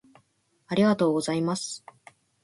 [0.65, 1.85] ありがとうございます